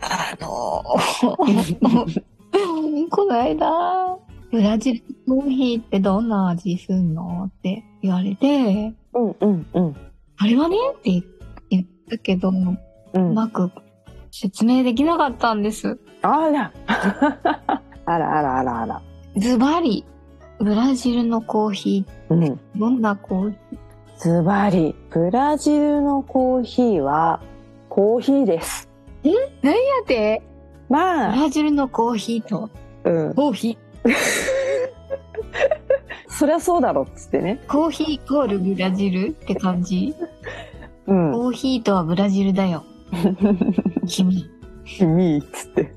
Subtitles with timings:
[0.00, 0.82] あの
[3.10, 4.18] この間
[4.50, 9.96] ブラジルコーヒーってどんな味すんのって言われてうんうんうん。
[10.38, 11.22] あれはねって
[11.70, 12.52] 言ったけど、う
[13.14, 13.70] うん、まく
[14.30, 15.98] 説明できなかったんです。
[16.22, 16.72] あら。
[18.06, 19.02] あらあらあらあら。
[19.36, 20.04] ズバリ、
[20.58, 22.44] ブラジルのコーヒうん。
[22.44, 23.56] ー、どんなコーヒ
[24.18, 24.94] ズバリ。
[25.10, 27.40] ブラジルのコーヒーは、
[27.88, 28.88] コーヒーです。
[29.30, 30.42] ー何やって？
[30.88, 32.70] ブまあ、ラジルのコーヒーと、
[33.04, 33.34] うん。
[33.34, 33.78] コーヒ
[36.28, 37.60] そりゃそうだろっつってね。
[37.66, 40.14] ー、コーヒーイコールブラジルって感じ？
[41.06, 41.32] うん。
[41.32, 42.84] コーヒーとはブラジルだよ。
[44.06, 44.50] 君。
[44.84, 45.92] 君っつって。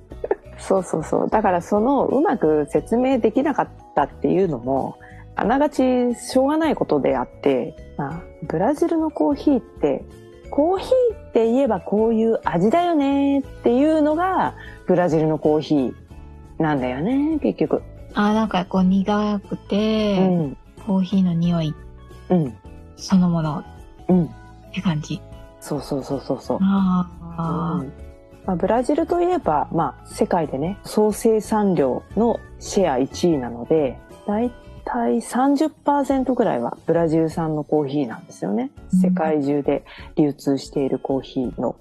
[0.57, 1.29] そうそうそう。
[1.29, 4.97] だからその、うまく説明できなかったっていうのも、
[5.35, 10.03] あながちしょうがないことであって、まあ、ブラジルのコーヒーって、
[10.49, 14.55] コーヒーって言えばこういう味だよねっていうのが、
[14.87, 15.93] ブラジルのコーヒー
[16.57, 17.81] なんだよね、結局。
[18.13, 20.57] あ、なんかこう苦くうて、ん。
[20.85, 21.73] コーヒーの匂い
[22.29, 22.57] うん。
[22.97, 23.65] そのものっ
[24.09, 24.29] うん。
[24.73, 25.21] て感じ。
[25.61, 26.57] そうそうそうそうそう。
[26.61, 27.93] ああ、うん
[28.45, 34.41] まあ、ブラジルといえば、まあ、世界でね、総生産量のシェア1位なので、だ
[34.89, 38.71] いたい30%ぐらいはブラジル産のコーヒーなんですよね。
[38.93, 39.85] うん世界中で
[40.15, 41.75] 流通しているコーヒーの。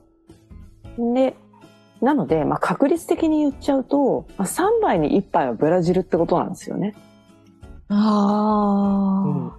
[1.14, 1.34] で、
[2.02, 6.94] なので、まあ、確率的に言っちゃうと、まあ、3杯に1杯はブラジルってことなんですよね。
[7.88, 9.52] ああ、うん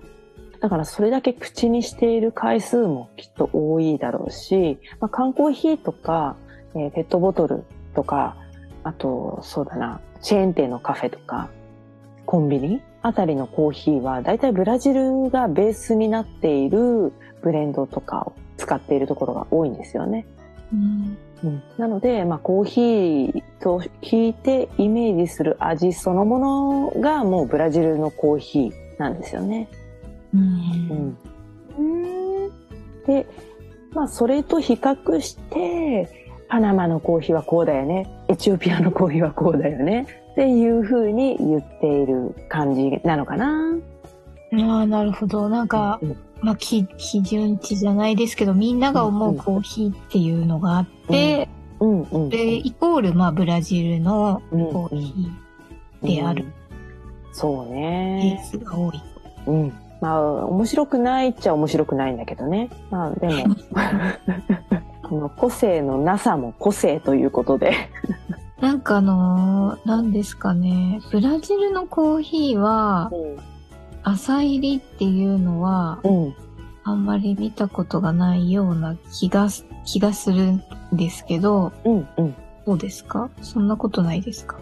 [0.59, 6.35] だからそれだけ口にしている回数もきっと多いだろうし、まあ、缶コーヒーとか、
[6.75, 7.63] えーペットボトル
[7.95, 8.35] とか、
[8.83, 11.49] あと、そうだな、チェーン店のカフェとか、
[12.25, 20.25] コンビニあたりのコーヒーは、だいたいブラジルがベースになっているブレンドとかを使っているところが多いんですよね。
[20.73, 29.69] うんうん、なので、まあ、コーヒーと聞いてイメージする味そのものがもうブラジルのコーヒーなんですよね。
[30.33, 31.17] うん
[31.77, 32.49] うん
[33.07, 33.25] で、
[33.91, 38.07] まあ、それと比較して、パナマのコーヒーはこうだよね。
[38.27, 40.07] エチオピアのコーヒーはこうだよね。
[40.39, 43.75] っていうふうに言っている感じなのかな。
[44.53, 45.49] ああ、なるほど。
[45.49, 51.49] なんか、うんまあ、基基準値じゃないですけど、みんなが思うコーヒーっていうのがあって、
[51.81, 52.29] うんうん。
[52.29, 56.53] で、イコール、まあ、ブラジルのうんコーヒーであるうん
[57.33, 58.41] そうケーね。
[58.49, 59.01] スが多い。
[59.45, 59.73] うん。
[59.99, 62.69] まあ、面白くないっちゃ面白くないんだけどね。
[62.89, 63.55] まあ、でも、
[65.03, 67.73] この個性のなさも個性ということで。
[68.61, 73.11] なんかあのー、なんですかね、ブラジルのコーヒーは、
[74.03, 75.99] 朝入りっていうのは、
[76.83, 79.47] あんまり見たことがないような気が、
[79.85, 82.07] 気がするんですけど、うん。
[82.17, 82.35] うん。
[82.65, 83.29] どうですか？
[83.41, 84.57] そんなことないですか？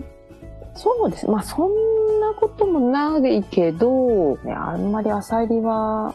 [0.76, 1.30] そうです。
[1.30, 6.14] まあ、そんなこともないけど、ね、あんまり浅入りは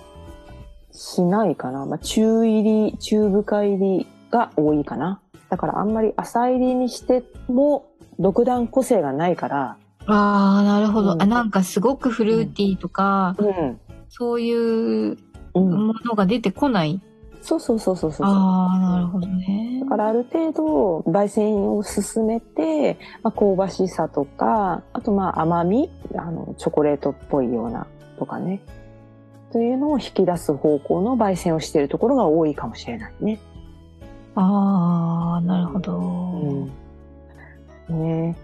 [0.93, 1.87] しないかな。
[1.87, 5.21] まあ、中入り、中深入りが多いかな。
[5.53, 9.77] だからあんまり浅入りにしても、独断個性がないから、
[10.07, 11.13] ああ、なるほど。
[11.13, 13.79] うんあ、なんかすごくフルーティーとか、うん。
[14.09, 15.19] そういう
[15.55, 15.71] うん。
[15.89, 17.03] ものが出てこない？
[17.43, 18.27] そうそうそうそうそう。
[18.27, 19.87] ああ、なるほどねだ。
[19.91, 27.87] からある程度焙煎を進めて、まあ、香ばしさとか、あとまあ甘み、あの、チョコレートっぽいような
[28.19, 28.63] とかね。
[29.53, 33.39] というのを引き出す方向の焙煎をしているところが多いかもしれないね。
[34.35, 36.73] ああ、なるほど。
[37.89, 38.03] うん。
[38.03, 38.37] ね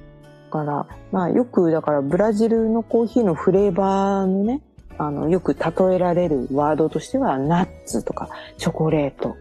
[0.47, 4.61] だから、まあよく、だからブラジルのコーヒーのフレーバーのね、
[4.99, 9.37] あの、よく例えられるワードとしては、ナッツとかチョコレート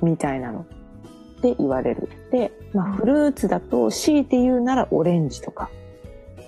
[0.00, 0.64] みたいなのっ
[1.42, 2.08] て言われる。
[2.30, 5.70] で、まあフルーツだと強いて言うならオレンジとか。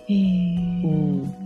[0.09, 0.87] へえ。
[0.87, 1.45] うん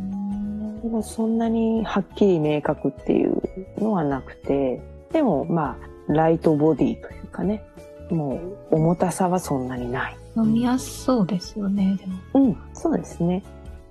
[0.82, 3.42] でもそんなにはっきり明確っていう
[3.78, 4.80] のはなくて、
[5.12, 5.76] でもま
[6.08, 7.62] あ、ライトボディというかね、
[8.10, 8.40] も
[8.70, 10.16] う重たさはそんなにない。
[10.36, 12.46] 飲みやすそうですよね、でも。
[12.46, 13.42] うん、そうですね。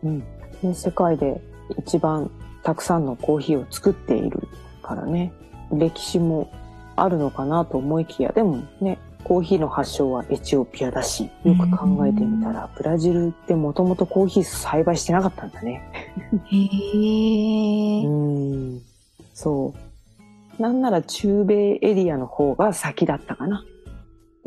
[0.04, 0.24] うん。
[0.62, 1.42] で世界で
[1.78, 2.31] 一番
[2.64, 4.48] たくさんのコーヒーを作っている
[4.81, 5.31] からね、
[5.72, 6.50] 歴史も
[6.96, 15.84] あるのかなと思いきや、でもね、コーヒーの発祥はエチオピアだし、よく考えてみたら、ブラジルってもともとコーヒー栽培してなかったんだね。
[16.50, 18.06] へえ。
[18.06, 18.81] うん。
[19.34, 19.74] そ
[20.58, 20.62] う。
[20.62, 23.64] なんなら中米エリアの方が先だったかな。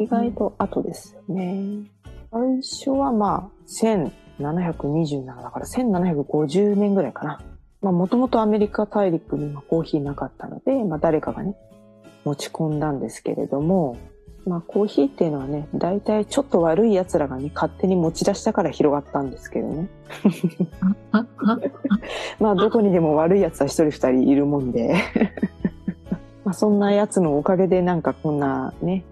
[0.01, 1.85] 意外と後ですよね。
[2.33, 7.41] 最初はまあ、1727だから1750年ぐらいかな。
[7.83, 11.55] まあ、もともとアメリカ大陸にはコーヒーなかったので、まあ、誰かがね、
[12.25, 13.97] 持ち込んだんですけれども、
[14.47, 19.89] まあ、コーヒーっていうのはね、大体ちょっと悪い奴らがね、勝手に持ち出したから広がったんですけどね。
[22.41, 24.95] まあ、どこにでも悪い奴は一人二人いるもんで。
[26.45, 29.05] まあ、そんな奴のおかげでなんかこんなね、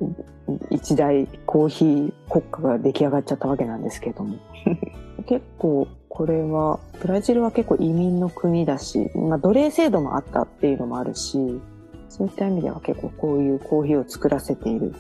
[0.71, 4.37] 一大コーヒー国家が出来上がっちゃったわけなんですけども。
[5.27, 11.61] 結構これは、ブラジルは結構移民の国だし、まあ奴隷制度もあったっていうのもあるし、
[12.09, 14.95] そういった意味では結構こういうコーヒーを作らせている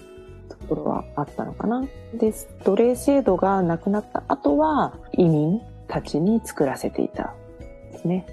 [0.48, 1.84] ところはあったのかな。
[2.14, 2.32] で、
[2.64, 7.34] 奴隷制度がなくなった後は移民たちに作らせていた
[7.92, 8.26] ですね。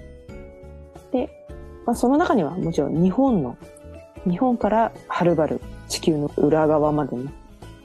[1.10, 1.30] で、
[1.86, 3.56] まあ、その中にはもちろん日本の、
[4.28, 7.32] 日本からはるばる地球の裏側までね、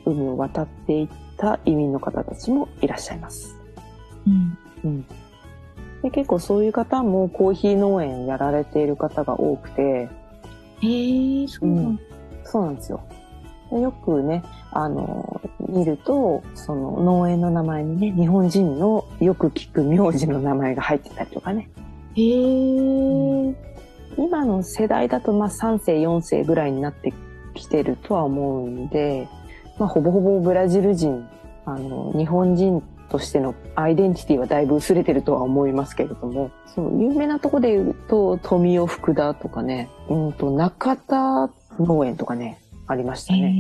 [0.06, 1.08] 海を渡っていっ
[1.38, 3.56] た移民の方たちもいらっしゃいます。
[4.28, 4.58] うん。
[4.84, 5.06] うん。
[6.02, 10.10] で結構そういう方もコーヒー農園やられている方が多くて、
[10.82, 12.02] へえ、そうなんだ。
[12.44, 13.02] そうなんですよ。
[13.72, 21.70] でよくね、あの、見ると、その農園の名前にね、日本人のよく聞く名字の名前が入ってたりとかね。
[22.16, 23.56] へえ。
[24.18, 27.14] 今の世代だとまあ3世4世ぐらいになって
[27.54, 29.28] きてるとは思うんで、
[29.78, 31.28] まあほぼほぼブラジル人、
[31.66, 41.50] あの、日本人としてのアイデンティティはだいぶ薄れてるとは思いますけれども、そう、有名なとこで言うと、富尾福田とかね、うんと、中田
[41.80, 43.56] 農園とかね、ありましたへね。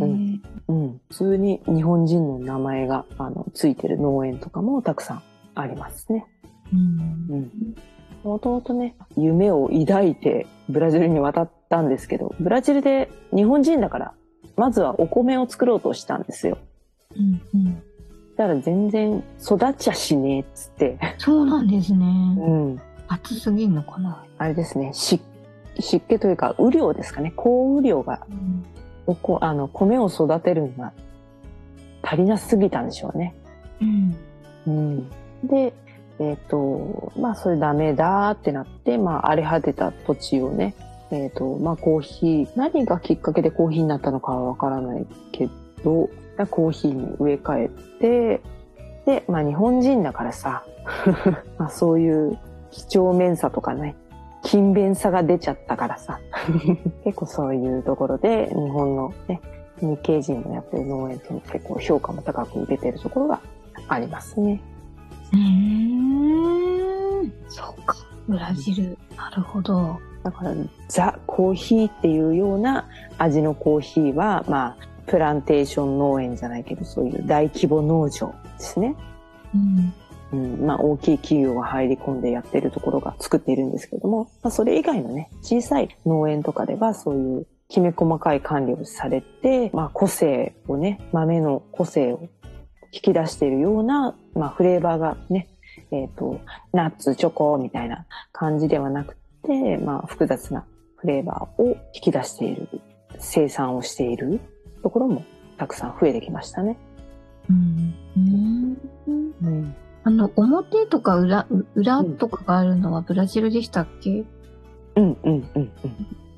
[0.00, 0.04] え。
[0.04, 1.00] うんうん。
[1.10, 5.22] 普通に日本人の名前が、あの、ついてる農園とかもたくさん
[5.54, 6.26] ありますね。
[6.72, 7.26] うん。
[7.28, 7.50] うん。
[8.22, 14.12] もともとね、夢を抱いてブラジルに渡ったんですけど、ブラジルで日本人だから、
[14.56, 16.58] まずはお米を作ろうとしたんですよ。
[17.16, 17.42] うん。
[17.52, 17.74] うん。
[18.36, 22.06] だから全然育っちゃしねえっつって、そうなんですね。
[22.38, 22.80] うん。
[23.08, 24.24] 暑すぎんのかな。
[24.38, 25.22] あれですね、湿
[25.80, 27.32] 湿気というか、雨量ですかね。
[27.34, 28.64] 降雨量が、うん。
[29.06, 30.92] おこあの、米を育てるのが
[32.02, 33.34] 足りなすぎたんでしょうね。
[33.80, 34.16] うん。
[34.66, 35.10] うん。
[35.42, 35.74] で、
[36.20, 40.76] えっ、と、まあ、それダメだってなって、まあ、荒れ果てた土地をね、
[41.14, 45.48] えっ、と、まあ、コーヒー、何がきっかけでコーヒーになったのかはわからないけ
[45.84, 46.10] ど、
[46.50, 47.70] コーヒーに植え替え
[48.00, 48.40] て、
[49.06, 50.64] で、まあ、日本人だからさ、
[51.56, 52.38] まあ、そういう
[52.70, 53.94] 几帳面さとかね、
[54.42, 56.18] 勤勉さが出ちゃったからさ、
[57.04, 59.40] 結構そういうところで日本のね、
[59.80, 63.40] 日系人のやってる農園っていうのは結構評価も高く出てるところが
[63.88, 64.60] ありますね。
[65.32, 65.38] うー
[67.26, 67.32] ん。
[67.48, 67.96] そうか。
[68.28, 68.98] ブラジル。
[69.16, 69.98] なるほど。
[70.24, 70.54] だから、
[70.88, 72.88] ザ・コーヒーっていうような
[73.18, 74.76] 味のコーヒーは、まあ、
[75.06, 78.96] プランテーション農園じゃないけど、そういう大規模農場ですね。
[79.54, 79.94] うん。
[80.32, 92.28] うん、まあ、大きい企業が入り込んでやってるところが作っているんですけども、まあ、それ以外のね、小さい農園とかでは、そういうきめ細かい管理をされて、まあ、個性をね、豆の個性を
[92.92, 95.48] 引き出しているような、まあ、フレーバーがね、
[95.90, 96.40] えっ、と、
[96.72, 99.23] ナッツ、チョコみたいな感じではなくて、
[99.84, 100.64] まあ、複雑な
[100.96, 102.68] フレーバーを引き出している、
[103.18, 104.40] 生産をしている
[104.82, 105.24] ところも
[105.56, 106.78] たくさん増えてきましたね。
[107.48, 107.94] うん。
[108.16, 108.78] うん。
[109.42, 109.74] うん。
[110.02, 114.24] あの、表とか裏、う裏とかがあるのはブラジルでしたっけ？
[114.96, 115.72] うん、うん、うん、うん。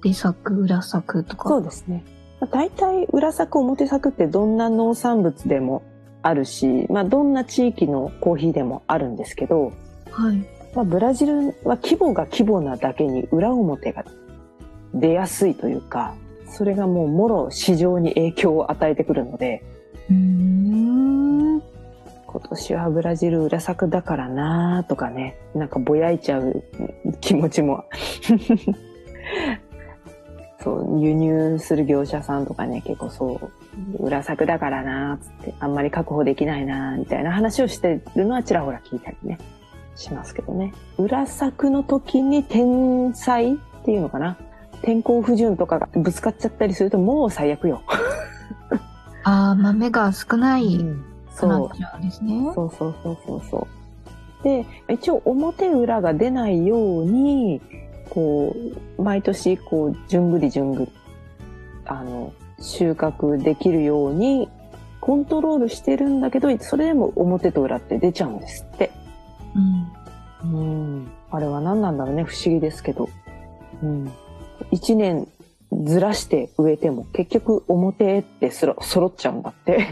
[0.03, 1.49] 出作、裏作とか。
[1.49, 2.05] そうですね。
[2.41, 5.83] まあ、大体裏作表作ってどんな農産物でも
[6.23, 9.73] あるし、まあ、どんな地域のコーヒーでもあるんですけど、
[10.11, 10.47] はい。
[10.76, 14.04] まあ、ブラジルは規模が規模なだけに裏表が
[14.92, 16.14] 出やすいというか、
[16.47, 19.64] それがもうもろ市場に影響を与えてくるので、
[20.12, 21.62] ん。
[22.26, 26.62] 今年はブラジル裏作だからなとかね、なんかぼやいちゃう
[27.23, 27.87] 気持ちも。
[30.62, 33.40] そう、輸入する業者さんとかね、結構そ
[33.99, 39.38] う、裏作だからなつって、あんまり確保できないなみたいな話をしてるのはちらほら聞いたりね。
[39.97, 40.73] しますけどね。
[40.99, 44.37] 裏作の時に天才っていうのかな。
[44.83, 47.83] 天候不順とかがぶつかっちゃったりするともう最悪よ。
[49.25, 50.79] ああ、豆が少ない
[51.35, 51.76] そうくなっ。
[51.76, 52.53] ちゃうんですね。
[52.55, 53.67] そうそうそうそうそ
[54.43, 54.45] う。
[54.45, 57.61] で、一応表裏が出ないように、
[58.11, 58.55] こ
[58.99, 60.93] う、毎年、こう、じゅんぐりじゅんぐり、
[61.85, 64.49] あの、収穫できるように、
[65.00, 68.91] コントロールしてるんだけど、それでも表と裏って出ちゃうんですって。
[70.57, 70.97] うん。
[70.97, 71.11] うん。
[71.31, 73.09] あれは何なんだろうね、不思議ですけど。
[73.83, 74.13] うん。
[74.71, 75.29] 一年
[75.85, 79.87] ずらして植えても、結局表ってそろ揃っちゃうんだって。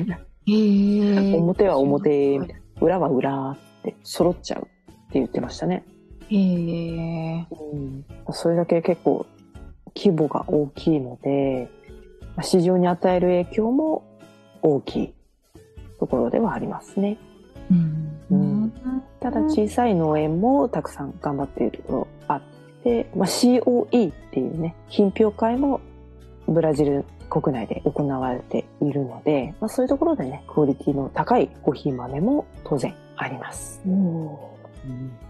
[0.46, 2.60] 表は表、みたいな。
[2.80, 4.70] 裏は裏って揃っちゃうって
[5.14, 5.84] 言ってましたね。
[6.28, 7.46] へえ。
[7.72, 9.26] うん、それだけ結構
[9.94, 11.68] 規模が大きいので、
[12.36, 14.02] まあ市場に与える影響も
[14.62, 15.14] 大きい
[16.00, 17.18] ところではありますね。
[17.70, 17.76] うん。
[17.76, 18.13] うん
[19.24, 22.42] ただ小さい農園もたくさん頑張っているのあっ
[22.82, 25.80] て、まあ、COE っていうね、品評会も
[26.46, 33.80] ブラジル国内で行われているので、まあ、そういうところでね、クオリティの高いコーヒー豆も当然あります。
[33.86, 34.36] うん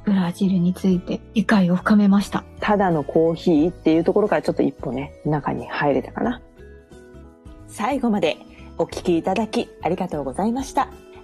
[0.03, 2.43] ブラジルについて理解を深めました。
[2.59, 6.43] ただのコーヒーっていうところからちょっと一歩ね、中に入れたかな。
[7.69, 8.39] 最後まで
[8.77, 10.89] お聞きいただきありがとうございました。